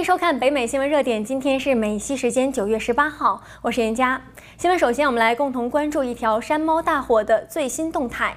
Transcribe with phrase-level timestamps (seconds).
[0.00, 4.18] 欢迎收看北美新闻热点，今天是美西时间九月十八号，我是严佳。
[4.56, 8.34] 新闻首先，我们来共同关注一条山猫大火的最新动态。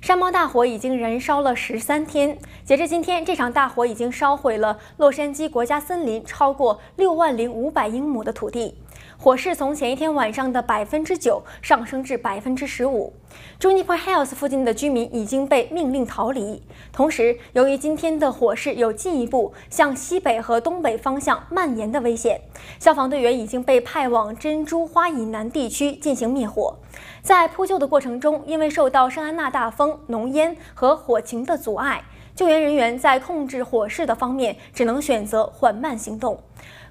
[0.00, 8.78] 山猫大火已经燃烧了十三天，截至今天，这场大火已经烧毁了洛杉矶国家森林超过六万零五百英亩的土地。
[9.16, 13.12] 火势从前一天晚上的百分之九上升至百分之十五。
[13.58, 16.62] Juniper Hills 附近的居民已经被命令逃离。
[16.92, 22.40] 同时，由于今天的火势有进一步向西北和东北方向蔓延的危险，
[22.78, 26.76] 消防队员已经被派往珍珠花以南地区进行灭火。
[27.22, 36.42] 在扑救的过程中，因为受到圣安娜大风、浓烟和火情的阻碍，救援人员在控制火势的方面只能选择缓慢行动。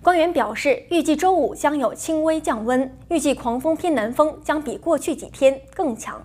[0.04, 6.22] 官员表示，预计周五将有轻微降温，预计狂风偏南风将比过去几天更强。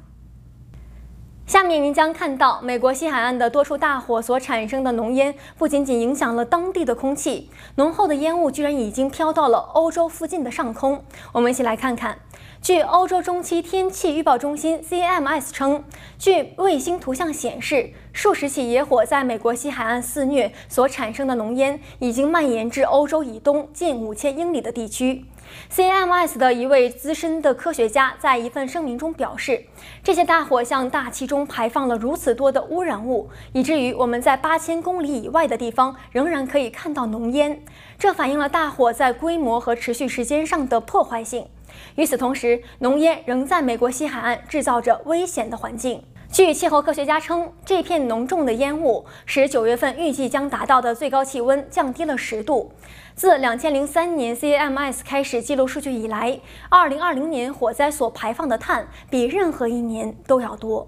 [1.47, 11.05] 下面您将看到，美国西海岸的多处大火所产生的浓烟，不仅仅影响了当地的空气，浓厚的烟雾居然已经飘到了欧洲附近的上空。
[11.33, 12.19] 我们一起来看看。
[12.63, 15.85] 据欧洲中期天气预报中心 CMS 称，
[16.19, 25.25] 据卫星图像显示，数十起野火在美国西海岸肆虐所产生的浓烟，已经蔓延至欧洲以东近五千英里的地区。
[25.73, 29.65] CMS 的一位资深的科学家在一份声明中表示，
[30.03, 37.63] 这些大火向大气中排放了如此多的污染物，以至于我们在八千公里以外的地方仍然可以看到浓烟。
[37.97, 41.47] 这反映了大火在规模和持续时间上的破坏性。
[41.97, 46.03] 与此同时，浓烟仍在美国西海岸制造着危险的环境。
[46.33, 52.73] 据气候科学家称，这片浓重的烟雾使九月份预计将达到的最高气温降低了十度。
[53.15, 56.39] 自两千零三年 CMS 开始记录数据以来，
[56.69, 60.87] 二零二零年火灾所排放的碳比任何一年都要多。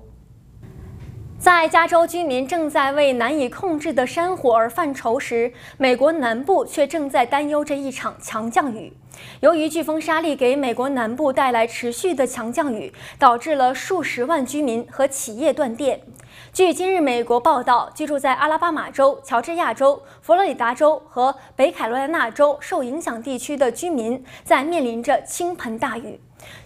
[1.40, 8.92] 在加州居民正在为难以控制的山火而犯愁时，美国南部却正在担忧着一场强降雨。
[9.38, 16.00] 由于飓风莎莉给美国南部带来持续的强降雨，导致了数十万居民和企业断电。
[16.52, 26.20] 据今日美国报道，居住在阿拉巴马州、乔治亚州、佛罗里达州和北卡罗来纳州受影响地区的居民在面临着倾盆大雨。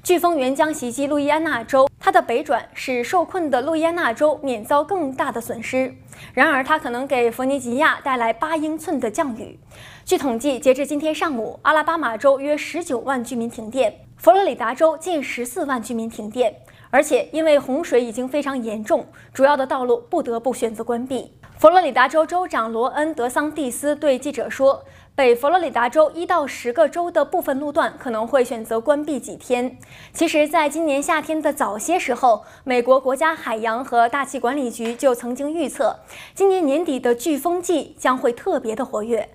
[0.04, 5.94] 飓风原将袭击路易安那州，它的北转使受困的路易安那州免遭更大的损失。
[6.34, 9.58] 然而，它可能给弗尼吉亚带来八英寸的降雨。
[10.04, 16.54] 据统计，截至今天上午，阿拉巴马州约十九万居民停电，佛罗里达州近十四万居民停电。
[16.92, 21.32] 而且，因为洪水已经非常严重，主要的道路不得不选择关闭。
[21.58, 24.84] 佛罗里达州州长罗恩·德桑蒂斯对记者说。
[25.14, 29.76] 北佛罗里达州一到十个州的部分路段可能会选择关闭几天。
[30.14, 36.00] 其实，在今年夏天的早些时候，美国国家海洋和大气管理局就曾经预测，
[36.34, 39.28] 今年年底的飓风季将会特别的活跃。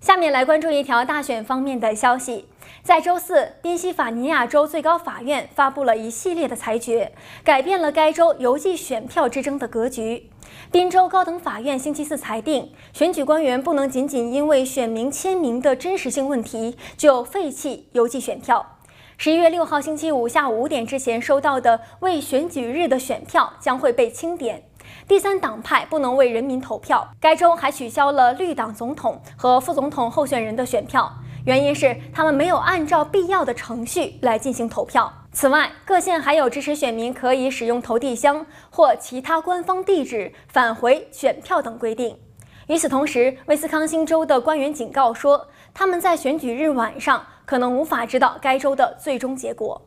[0.00, 2.46] 下面来关注一条大选方面的消息。
[2.82, 7.12] 在周四，宾夕法尼亚州最高法院发布了一系列的裁决，
[7.42, 10.30] 改变了该州邮寄选票之争的格局。
[10.70, 18.78] 宾州高等法院星期四裁定，选举官员不能仅仅因为选民签名的真实性问题就废弃邮寄选票。
[19.18, 24.68] 十一月六号星期五下午五点之前收到的未选举日的选票将会被清点。
[25.08, 27.08] 第三党派不能为人民投票。
[27.20, 31.12] 该州还取消了绿党总统和副总统候选人的选票。
[31.44, 35.12] 原因是他们没有按照必要的程序来进行投票。
[35.32, 42.18] 此外，各县还有支持选民可以使用投递箱或其他官方地址返回选票等规定。
[42.66, 49.80] 与此同时，威斯康星州的官员警告说，他们在选举日晚上可能无法知道该州的最终结果。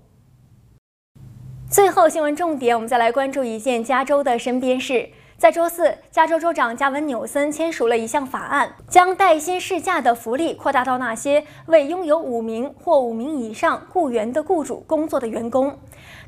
[1.70, 5.08] 最后，新闻重点，我们再来关注一件加州的身边事。
[5.40, 15.80] 在周四，加州州长加文纽森签署了一项法案，将带薪事假的福利扩大到那些为拥有五名或五名以上雇员的雇主工作的员工。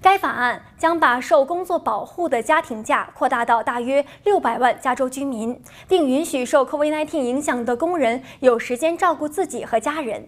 [0.02, 10.26] 该法案将把受工作保护的家庭假扩大到大约六百万加州居民，并允许受 COVID-19 影响的工人有时间照顾自己和家人。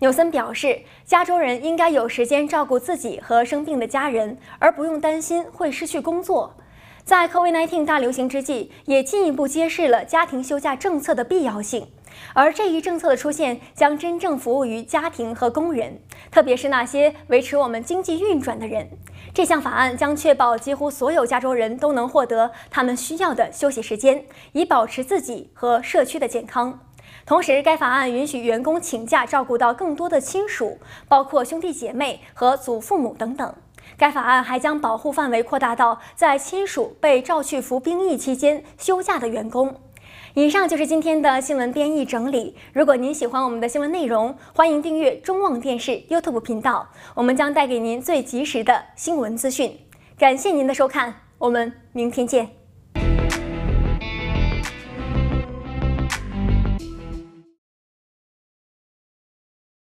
[0.00, 6.54] 纽森表示，加州人应该有时间照顾自己和生病的家人，而不用担心会失去工作。
[7.06, 11.86] 在 COVID-19 大流行之际，也进一步揭示了家庭休假政策的必要性。
[12.34, 16.00] 而这一政策的出现，将真正服务于家庭和工人，
[16.32, 18.90] 特别是那些维持我们经济运转的人。
[19.32, 26.80] 这项法案将确保几乎所有加州人都能获得他们需要的休息时间，以保持自己和社区的健康。
[27.24, 33.54] 同时，该法案允许员工请假照顾到更多的亲属，包括兄弟姐妹和祖父母等等。
[33.96, 39.74] 该法案还将保护范围扩大到在亲属被召去服兵役期间休假的员工。
[40.34, 42.54] 以上就是今天的新闻编译整理。
[42.72, 49.78] 如果您喜欢我们的新闻内容，欢迎订阅中望电视 YouTube 频道，我们将带给您最及时的新闻资讯。
[50.18, 52.55] 感谢您的收看，我们明天见。